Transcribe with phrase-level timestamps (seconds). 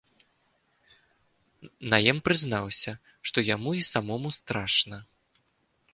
[1.93, 2.91] Наем прызнаўся,
[3.31, 4.97] што яму і самому страшна.